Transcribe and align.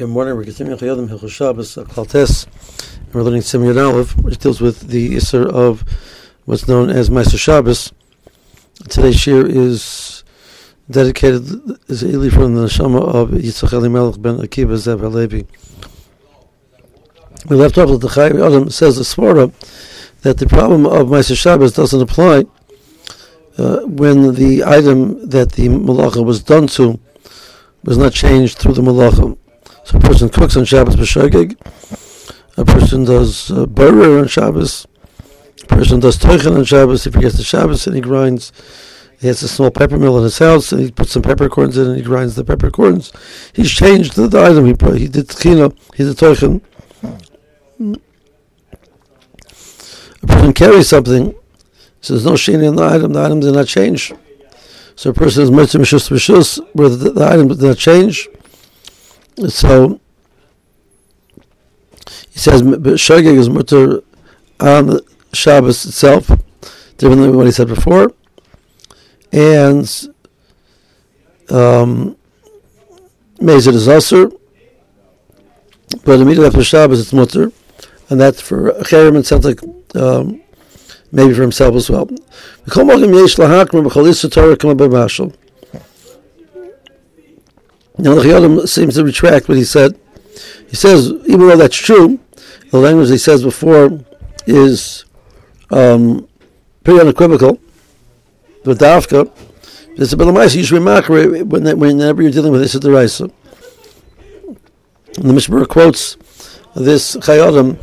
Good 0.00 0.08
morning. 0.08 0.34
We're 0.34 0.44
continuing 0.44 0.78
Chayei 0.78 0.92
Adam 0.92 1.08
Hilchos 1.10 1.28
Shabbos 1.28 1.76
Klal 1.76 2.08
Tes, 2.08 2.44
and 2.44 3.12
we're 3.12 3.20
learning 3.20 3.42
Siman 3.42 3.76
Aleph, 3.76 4.16
which 4.16 4.38
deals 4.38 4.58
with 4.58 4.88
the 4.88 5.14
Isser 5.14 5.46
of 5.46 5.84
what's 6.46 6.66
known 6.66 6.88
as 6.88 7.10
Maaseh 7.10 7.38
Shabbos. 7.38 7.92
Today's 8.88 9.20
shir 9.20 9.44
is 9.46 10.24
dedicated 10.90 11.44
is 11.88 12.02
Eli 12.02 12.30
from 12.30 12.54
the 12.54 12.62
Neshama 12.62 13.14
of 13.14 13.28
Yitzchak 13.28 13.74
Elimelech 13.74 14.22
ben 14.22 14.38
Akiva 14.38 14.78
Zev 14.78 15.00
Halevi. 15.00 15.46
We 17.50 17.56
left 17.56 17.76
off 17.76 17.90
with 17.90 18.00
the 18.00 18.08
Chayei 18.08 18.42
Adam 18.42 18.70
says 18.70 18.96
the 18.96 19.02
Svara 19.02 19.52
that 20.22 20.38
the 20.38 20.46
problem 20.46 20.86
of 20.86 21.08
Maaseh 21.08 21.36
Shabbos 21.36 21.74
doesn't 21.74 22.00
apply 22.00 22.46
uh, 23.58 23.80
when 23.80 24.32
the 24.32 24.64
item 24.64 25.28
that 25.28 25.52
the 25.52 25.68
malacha 25.68 26.24
was 26.24 26.42
done 26.42 26.68
to 26.68 26.98
was 27.84 27.98
not 27.98 28.14
changed 28.14 28.56
through 28.56 28.72
the 28.72 28.80
malacha. 28.80 29.36
So 29.90 29.98
a 29.98 30.00
person 30.02 30.28
cooks 30.28 30.56
on 30.56 30.64
Shabbos 30.64 30.94
b'shogeg, 30.94 31.58
a 32.56 32.64
person 32.64 33.04
does 33.04 33.50
uh, 33.50 33.64
on 33.64 34.28
Shabbos, 34.28 34.86
a 35.64 35.66
person 35.66 35.98
does 35.98 36.16
toichen 36.16 36.56
on 36.56 36.62
Shabbos. 36.62 37.08
If 37.08 37.14
he 37.14 37.20
gets 37.20 37.36
to 37.38 37.42
Shabbos 37.42 37.88
and 37.88 37.96
he 37.96 38.00
grinds, 38.00 38.52
he 39.20 39.26
has 39.26 39.42
a 39.42 39.48
small 39.48 39.72
pepper 39.72 39.98
mill 39.98 40.16
in 40.18 40.22
his 40.22 40.38
house 40.38 40.70
and 40.70 40.80
he 40.80 40.92
puts 40.92 41.10
some 41.10 41.22
peppercorns 41.22 41.76
in 41.76 41.88
and 41.88 41.96
he 41.96 42.04
grinds 42.04 42.36
the 42.36 42.44
peppercorns. 42.44 43.12
He's 43.52 43.72
changed 43.72 44.14
the, 44.14 44.28
the 44.28 44.40
item. 44.40 44.64
He 44.66 44.74
put, 44.74 44.96
he 44.96 45.08
did 45.08 45.26
tchina, 45.26 45.76
he 45.96 46.04
did 46.04 46.16
toichen. 46.16 46.60
A 50.22 50.26
person 50.28 50.52
carries 50.52 50.88
something, 50.88 51.34
so 52.00 52.14
there's 52.14 52.26
no 52.26 52.36
sheen 52.36 52.60
in 52.60 52.76
the 52.76 52.84
item. 52.84 53.12
The 53.14 53.24
item 53.24 53.40
did 53.40 53.54
not 53.54 53.66
change. 53.66 54.12
So 54.94 55.10
a 55.10 55.14
person 55.14 55.42
is 55.42 55.50
mitzvah 55.50 55.80
mishus 55.80 56.10
mishus, 56.10 56.64
where 56.74 56.88
the, 56.88 57.10
the 57.10 57.26
item 57.26 57.48
did 57.48 57.60
not 57.60 57.76
change. 57.76 58.28
So 59.48 60.00
he 62.30 62.38
says 62.38 62.62
shogeg 62.62 63.36
is 63.36 63.48
mutter 63.48 64.02
on 64.58 65.00
Shabbos 65.32 65.84
itself, 65.86 66.30
differently 66.98 67.28
than 67.28 67.36
what 67.36 67.46
he 67.46 67.52
said 67.52 67.68
before, 67.68 68.12
and 69.32 69.88
um, 71.48 72.16
Mezid 73.38 73.74
is 73.74 73.88
also, 73.88 74.38
but 76.04 76.20
immediately 76.20 76.46
after 76.46 76.62
Shabbos 76.62 77.00
it's 77.00 77.12
mutter, 77.12 77.52
and 78.10 78.20
that 78.20 78.36
for 78.36 78.72
Cherim 78.82 79.16
it 79.16 79.26
sounds 79.26 79.46
like 79.46 79.60
um, 79.94 80.42
maybe 81.12 81.32
for 81.32 81.42
himself 81.42 81.74
as 81.76 81.88
well. 81.88 82.08
Now 88.00 88.14
the 88.14 88.22
Chayei 88.22 88.36
Adam 88.36 88.66
seems 88.66 88.94
to 88.94 89.04
retract 89.04 89.48
what 89.48 89.58
he 89.58 89.64
said. 89.64 89.98
He 90.68 90.76
says, 90.76 91.10
even 91.26 91.40
though 91.40 91.56
that's 91.56 91.76
true, 91.76 92.18
the 92.70 92.78
language 92.78 93.10
he 93.10 93.18
says 93.18 93.42
before 93.42 94.00
is 94.46 95.04
um, 95.70 96.28
pretty 96.84 97.00
unequivocal. 97.00 97.58
The 98.64 98.74
dafka, 98.74 99.30
it's 99.96 100.12
a 100.12 100.16
bit 100.16 100.28
of 100.28 100.34
you 100.54 100.64
should 100.64 100.78
be 100.78 100.84
whenever 101.78 102.22
you're 102.22 102.30
dealing 102.30 102.52
with 102.52 102.60
this 102.60 102.74
at 102.74 102.82
the. 102.82 103.30
The 105.14 105.32
Mishnah 105.32 105.54
Berurah 105.54 105.68
quotes 105.68 106.16
this 106.74 107.16
Chayei 107.16 107.48
Adam 107.48 107.78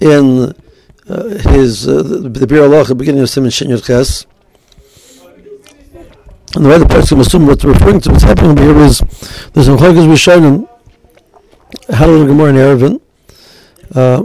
in 0.00 0.54
uh, 1.08 1.50
his 1.50 1.88
uh, 1.88 2.02
the, 2.02 2.28
the 2.28 2.46
Biur 2.46 2.68
Halacha, 2.68 2.96
beginning 2.98 3.22
of 3.22 3.28
Siman 3.28 3.52
Shin 3.52 3.76
Ches. 3.78 4.26
And 6.54 6.64
the 6.64 6.68
way 6.68 6.78
the 6.78 6.86
person 6.86 7.18
assume 7.20 7.46
what 7.46 7.60
they're 7.60 7.72
referring 7.72 8.00
to, 8.00 8.10
what's 8.10 8.24
happening 8.24 8.56
here 8.56 8.76
is 8.78 9.00
there's 9.54 9.68
a 9.68 9.72
Chagas 9.72 10.06
Rishonim, 10.06 10.68
Halal 11.88 12.26
Gemara 12.26 12.50
in 12.50 12.56
Erevin, 12.56 13.00
uh, 13.94 14.24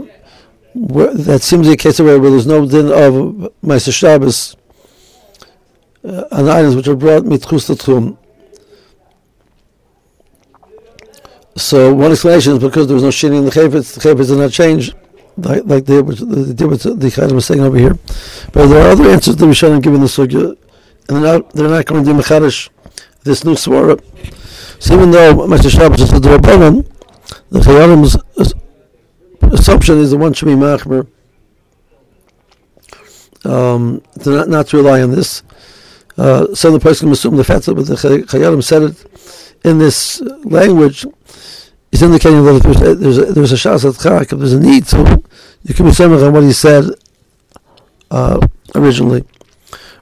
that 0.74 1.40
seems 1.42 1.66
to 1.66 1.70
be 1.70 1.72
a 1.72 1.76
case 1.76 1.98
where, 2.00 2.18
there's 2.18 2.46
no 2.46 2.66
din 2.66 2.92
of 2.92 3.52
Meister 3.62 3.92
Shabbos 3.92 4.56
uh, 6.04 6.24
on 6.30 6.48
items 6.48 6.76
which 6.76 6.86
are 6.86 6.96
brought 6.96 7.24
mitchus 7.24 7.68
l'tchum. 7.70 8.16
So 11.56 11.92
one 11.94 12.12
explanation 12.12 12.52
is 12.52 12.58
because 12.60 12.86
there 12.86 12.94
was 12.94 13.02
no 13.02 13.08
shini 13.08 13.38
in 13.38 13.44
the 13.46 13.50
chayfetz, 13.50 13.94
the 13.94 14.00
chayfetz 14.00 14.28
did 14.28 14.38
not 14.38 14.52
change, 14.52 14.94
like, 15.38 15.64
like 15.64 15.86
they, 15.86 16.02
they 16.02 16.52
did 16.52 16.66
with 16.66 16.82
the 16.82 17.08
Chayim 17.08 17.32
was 17.32 17.46
saying 17.46 17.60
over 17.60 17.78
here. 17.78 17.98
But 18.52 18.66
there 18.66 18.86
are 18.86 18.90
other 18.90 19.08
answers 19.08 19.36
that 19.36 19.46
we 19.46 19.54
should 19.54 19.72
have 19.72 19.82
given 19.82 20.00
the 20.00 20.06
sugya 20.06 20.56
and 21.08 21.16
they're 21.16 21.38
not, 21.38 21.50
they're 21.52 21.68
not 21.68 21.86
going 21.86 22.04
to 22.04 22.12
do 22.12 22.18
mechadish 22.18 22.68
this 23.24 23.44
new 23.44 23.54
swara. 23.54 24.00
So 24.80 24.94
even 24.94 25.10
though 25.10 25.34
Maaseh 25.34 25.70
Shabbos 25.70 26.00
is 26.00 26.10
the 26.10 26.20
Rabbanon, 26.20 26.86
the 27.50 27.60
Chayei 27.60 27.84
Adam's 27.84 28.16
assumption 29.52 29.98
is 29.98 30.10
the 30.10 30.18
one 30.18 30.32
should 30.32 30.46
be 30.46 30.52
machmer. 30.52 31.08
Um, 33.44 34.02
to 34.22 34.30
not, 34.30 34.48
not 34.48 34.66
to 34.68 34.76
rely 34.78 35.02
on 35.02 35.10
this. 35.10 35.42
Uh, 36.16 36.54
so 36.54 36.70
the 36.70 36.80
person 36.80 37.06
can 37.06 37.12
assume 37.12 37.36
the 37.36 37.44
fact 37.44 37.66
that 37.66 37.74
the 37.74 37.94
Chayei 37.94 38.46
Adam 38.46 38.62
said 38.62 38.82
it 38.82 39.60
in 39.64 39.78
this 39.78 40.20
language 40.44 41.06
is 41.92 42.02
indicating 42.02 42.44
that 42.44 42.62
there's 42.62 42.80
a, 42.80 42.94
there's 42.94 43.18
a, 43.18 43.24
there's 43.32 43.52
a 43.52 43.56
shas 43.56 43.84
at 43.84 44.22
if 44.22 44.38
there's 44.38 44.52
a 44.52 44.60
need 44.60 44.84
you 45.64 45.74
can 45.74 45.90
be 45.90 46.24
on 46.24 46.32
what 46.32 46.42
he 46.42 46.52
said 46.52 46.84
uh, 48.10 48.46
originally. 48.74 49.24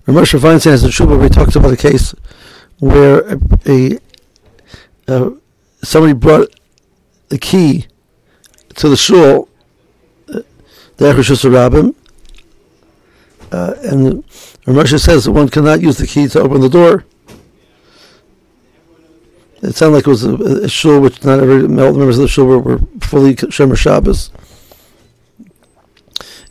Rav 0.06 0.16
Moshe 0.16 0.38
Feinstein 0.38 0.70
has 0.70 0.84
a 0.84 0.88
shubha 0.88 1.16
where 1.16 1.24
he 1.24 1.28
talks 1.28 1.56
about 1.56 1.72
a 1.72 1.76
case 1.76 2.14
where 2.78 3.38
a, 3.66 3.98
a 5.08 5.32
somebody 5.82 6.12
brought 6.12 6.48
the 7.28 7.38
key 7.38 7.86
to 8.76 8.88
the 8.88 8.96
shul, 8.96 9.48
uh, 10.28 10.42
the 10.98 11.06
Echashus 11.06 11.44
Rabbim, 11.44 11.94
uh, 13.50 13.74
and 13.82 14.24
Rav 14.66 14.76
Moshe 14.76 15.00
says 15.00 15.24
that 15.24 15.32
one 15.32 15.48
cannot 15.48 15.80
use 15.80 15.98
the 15.98 16.06
key 16.06 16.28
to 16.28 16.40
open 16.40 16.60
the 16.60 16.68
door. 16.68 17.04
It 19.62 19.74
sounded 19.74 19.96
like 19.96 20.06
it 20.06 20.10
was 20.10 20.24
a, 20.24 20.34
a 20.36 20.68
shul 20.68 21.00
which 21.00 21.24
not 21.24 21.40
every 21.40 21.66
members 21.66 22.18
of 22.18 22.22
the 22.22 22.28
shul 22.28 22.46
were, 22.46 22.58
were 22.60 22.78
fully 23.00 23.34
Shomer 23.34 23.76
Shabbos. 23.76 24.30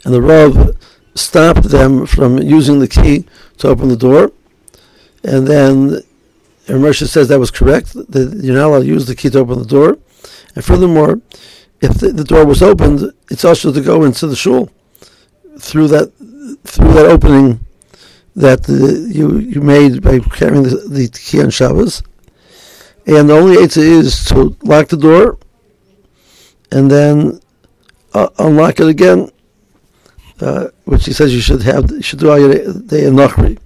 And 0.04 0.14
the 0.14 0.22
Rav 0.22 0.76
stopped 1.16 1.64
them 1.64 2.06
from 2.06 2.38
using 2.40 2.80
the 2.80 2.88
key 2.88 3.26
to 3.58 3.70
open 3.70 3.90
the 3.90 3.98
door. 3.98 4.32
And 5.24 5.48
then 5.48 6.02
Ramersha 6.68 7.08
says 7.08 7.30
that 7.30 7.40
was 7.40 7.52
correct, 7.52 7.94
that 7.94 8.40
you're 8.44 8.56
not 8.56 8.68
allowed 8.68 8.80
to 8.80 8.86
use 8.86 9.08
the 9.08 9.16
key 9.16 9.30
to 9.30 9.40
open 9.40 9.60
the 9.60 9.66
door. 9.66 9.98
And 10.56 10.64
furthermore, 10.64 11.22
if 11.82 11.96
the, 12.00 12.12
the 12.12 12.24
door 12.24 12.46
was 12.46 12.62
opened, 12.62 13.12
it's 13.30 13.46
also 13.46 13.72
to 13.72 13.82
go 13.82 14.04
into 14.04 14.28
the 14.28 14.36
shul 14.36 14.70
through 15.60 15.88
that 15.88 16.12
through 16.66 16.94
that 16.94 17.06
opening 17.06 17.60
that 18.36 18.64
the, 18.64 19.10
you 19.12 19.40
you 19.40 19.62
made 19.62 20.02
by 20.02 20.20
carrying 20.20 20.64
the, 20.64 20.76
the 20.90 21.08
key 21.08 21.42
on 21.42 21.50
Shabbos. 21.50 22.04
And 23.08 23.30
the 23.30 23.38
only 23.38 23.62
answer 23.62 23.82
is 23.82 24.26
to 24.26 24.56
lock 24.64 24.88
the 24.88 24.98
door 24.98 25.38
and 26.72 26.90
then 26.90 27.40
uh, 28.14 28.30
unlock 28.40 28.80
it 28.80 28.88
again 28.88 29.30
uh, 30.42 30.68
which 30.86 31.06
he 31.06 31.14
says 31.14 31.34
you 31.34 31.42
should 31.42 31.64
have, 31.64 31.90
you 31.92 32.02
should 32.02 32.20
do 32.20 32.30
all 32.30 32.40
your 32.40 32.54
Day 32.54 33.06
and 33.06 33.18
Nachri. 33.18 33.58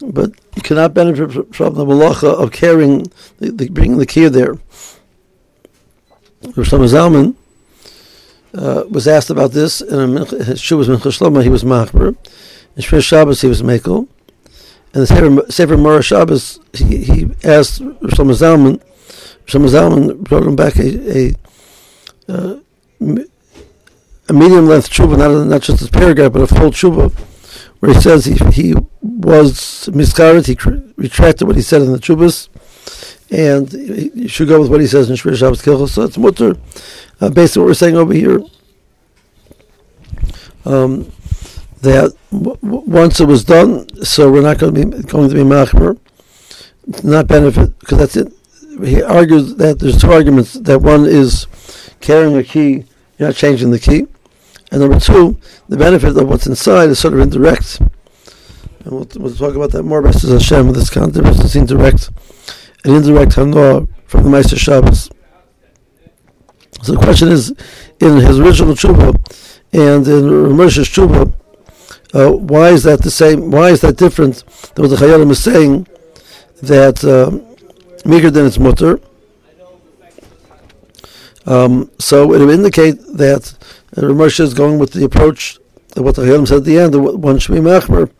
But 0.00 0.32
you 0.54 0.62
cannot 0.62 0.94
benefit 0.94 1.54
from 1.54 1.74
the 1.74 1.84
malacha 1.84 2.28
of 2.28 2.52
carrying, 2.52 3.10
the, 3.38 3.50
the, 3.50 3.68
bringing 3.68 3.98
the 3.98 4.06
key 4.06 4.28
there. 4.28 4.54
Rosh 6.54 6.72
Zalman 6.72 7.34
uh, 8.54 8.84
was 8.88 9.08
asked 9.08 9.30
about 9.30 9.52
this, 9.52 9.80
and 9.80 10.18
his 10.28 10.60
shoe 10.60 10.76
was 10.76 10.88
Minchas 10.88 11.18
Shlomo, 11.18 11.42
he 11.42 11.48
was 11.48 11.64
Machber. 11.64 12.16
In 12.76 12.82
Shemiras 12.82 13.04
Shabbos, 13.04 13.40
he 13.40 13.48
was 13.48 13.62
Mekel. 13.62 14.06
And 14.92 15.02
the 15.02 15.06
Sefer, 15.06 15.50
Sefer 15.50 15.76
Meor 15.76 15.98
HaShabbos, 16.00 16.60
he, 16.76 17.04
he 17.04 17.22
asked 17.44 17.80
Rosh 17.80 18.40
Zalman, 18.40 18.80
Rosh 19.52 19.72
Zalman 19.72 20.18
brought 20.18 20.44
him 20.44 20.56
back 20.56 20.76
a, 20.76 21.28
a 21.28 21.34
uh, 22.28 22.60
a 24.28 24.32
medium 24.32 24.66
length 24.66 24.90
tshuva, 24.90 25.16
not, 25.16 25.46
not 25.46 25.62
just 25.62 25.86
a 25.86 25.90
paragraph, 25.90 26.32
but 26.32 26.42
a 26.42 26.46
full 26.46 26.70
tshuva, 26.70 27.12
where 27.80 27.94
he 27.94 28.00
says 28.00 28.24
he, 28.24 28.34
he 28.50 28.74
was 29.02 29.88
mischaret, 29.92 30.46
he 30.46 30.92
retracted 30.96 31.46
what 31.46 31.56
he 31.56 31.62
said 31.62 31.82
in 31.82 31.92
the 31.92 31.98
tshuvas, 31.98 32.48
and 33.30 33.72
you 33.72 34.28
should 34.28 34.48
go 34.48 34.60
with 34.60 34.70
what 34.70 34.80
he 34.80 34.86
says 34.86 35.10
in 35.10 35.16
Shemiras 35.16 35.38
Shabbos 35.38 35.62
Kehilchasa. 35.62 35.88
So 35.88 36.02
it's 36.02 36.18
mutter, 36.18 36.56
uh, 37.20 37.30
based 37.30 37.56
on 37.56 37.62
what 37.62 37.68
we're 37.68 37.74
saying 37.74 37.96
over 37.96 38.12
here. 38.12 38.40
Um, 40.64 41.12
that 41.82 42.12
w- 42.32 42.58
once 42.62 43.20
it 43.20 43.26
was 43.26 43.44
done, 43.44 44.04
so 44.04 44.30
we're 44.30 44.42
not 44.42 44.58
going 44.58 44.74
to 44.74 44.86
be 44.86 45.02
going 45.04 45.28
to 45.28 45.34
be 45.34 45.42
machmer, 45.42 45.98
not 47.04 47.28
benefit 47.28 47.78
because 47.78 47.98
that's 47.98 48.16
it. 48.16 48.32
He 48.84 49.02
argues 49.02 49.54
that 49.56 49.78
there's 49.78 50.00
two 50.00 50.10
arguments. 50.10 50.54
That 50.54 50.80
one 50.80 51.04
is 51.04 51.46
carrying 52.00 52.36
a 52.36 52.42
key, 52.42 52.84
you're 53.18 53.28
not 53.28 53.36
changing 53.36 53.70
the 53.70 53.78
key, 53.78 54.06
and 54.76 54.82
number 54.82 55.00
two, 55.00 55.38
the 55.70 55.76
benefit 55.78 56.14
of 56.18 56.28
what's 56.28 56.46
inside 56.46 56.90
is 56.90 56.98
sort 56.98 57.14
of 57.14 57.20
indirect. 57.20 57.80
And 57.80 58.92
we'll, 58.92 59.08
we'll 59.16 59.34
talk 59.34 59.54
about 59.54 59.70
that 59.70 59.84
more, 59.84 60.02
Mr. 60.02 60.30
Hashem, 60.30 60.66
with 60.66 60.76
this 60.76 60.90
kind 60.90 61.16
of 61.16 61.56
indirect 61.56 62.10
and 62.84 62.94
indirect 62.94 63.32
hanoah 63.32 63.88
from 64.04 64.24
the 64.24 64.28
Maaseh 64.28 64.58
Shabbos. 64.58 65.08
So 66.82 66.92
the 66.92 66.98
question 66.98 67.28
is, 67.28 67.54
in 68.00 68.18
his 68.18 68.38
original 68.38 68.74
tshuva 68.74 69.14
and 69.72 70.06
in 70.06 70.30
Rav 70.30 70.52
Moshe's 70.52 70.90
tshuva, 70.90 71.32
uh, 72.12 72.32
why 72.32 72.68
is 72.68 72.82
that 72.82 73.00
the 73.00 73.10
same? 73.10 73.50
Why 73.50 73.70
is 73.70 73.80
that 73.80 73.96
different 73.96 74.44
than 74.74 74.82
what 74.82 74.90
the 74.90 74.96
Chayei 74.96 75.14
Adam 75.14 75.30
is 75.30 75.42
saying 75.42 75.86
that 76.60 77.02
uh, 77.02 77.30
meager 78.06 78.30
than 78.30 78.44
its 78.44 78.58
mutter? 78.58 79.00
Um, 81.46 81.90
so 81.98 82.34
it 82.34 82.40
would 82.40 82.50
indicate 82.50 82.98
that 83.16 83.54
uh, 83.96 84.06
Rav 84.06 84.16
Moshe 84.16 84.40
is 84.40 84.52
going 84.52 84.78
with 84.78 84.92
the 84.92 85.04
approach 85.04 85.58
of 85.96 86.04
what 86.04 86.16
the 86.16 86.22
Chayei 86.22 86.34
Adam 86.34 86.46
said 86.46 86.58
at 86.58 86.64
the 86.64 86.78
end, 86.78 86.92
that 86.94 87.00
one 87.00 87.38
should 87.38 87.54
be 87.54 87.60
machmer. 87.60 88.10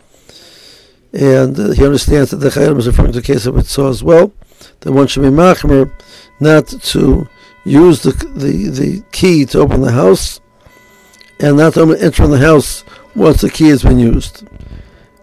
And 1.13 1.59
uh, 1.59 1.71
he 1.73 1.85
understands 1.85 2.31
that 2.31 2.37
the 2.37 2.49
Chayei 2.49 2.67
Adam 2.67 2.79
is 2.79 2.87
referring 2.87 3.13
to 3.13 3.21
the 3.21 3.27
case 3.27 3.47
of 3.47 3.67
saw 3.67 3.89
as 3.89 4.03
well, 4.03 4.33
that 4.81 4.93
one 4.93 5.09
should 5.09 5.23
be 5.23 5.29
machmer, 5.29 5.91
not 6.41 6.69
to 6.69 7.29
use 7.65 8.03
the, 8.03 8.13
the, 8.37 8.69
the 8.71 9.05
key 9.11 9.45
to 9.47 9.59
open 9.59 9.81
the 9.81 9.93
house, 9.93 10.41
and 11.41 11.57
not 11.57 11.75
to 11.75 11.93
enter 11.95 12.25
in 12.25 12.31
the 12.31 12.39
house 12.39 12.85
once 13.15 13.41
the 13.41 13.51
key 13.51 13.69
has 13.69 13.83
been 13.83 13.99
used. 13.99 14.47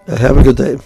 Uh, 0.08 0.18
have 0.18 0.38
a 0.38 0.44
good 0.44 0.58
day. 0.58 0.78